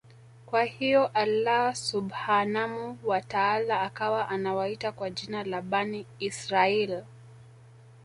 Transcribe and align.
Kwa 0.45 0.63
hiyo 0.63 1.07
Allaah 1.13 1.75
Subhaanahu 1.75 2.97
wa 3.03 3.21
Taala 3.21 3.81
akawa 3.81 4.29
Anawaita 4.29 4.91
kwa 4.91 5.09
jina 5.09 5.43
la 5.43 5.61
Bani 5.61 6.05
Israaiyl 6.19 7.03